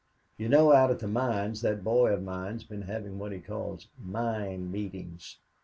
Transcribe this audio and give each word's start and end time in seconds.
You 0.35 0.49
know 0.49 0.73
out 0.73 0.89
at 0.89 0.97
the 0.97 1.07
mines 1.07 1.61
that 1.61 1.83
boy 1.83 2.11
of 2.11 2.23
mine 2.23 2.53
has 2.53 2.63
been 2.63 2.81
having 2.81 3.19
what 3.19 3.31
he 3.31 3.39
calls 3.39 3.85
'Mine 3.99 4.71
Meetings.' 4.71 5.37